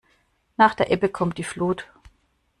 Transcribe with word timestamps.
Nach 0.57 0.73
der 0.73 0.89
Ebbe 0.89 1.09
kommt 1.09 1.37
die 1.37 1.43
Flut. 1.43 1.85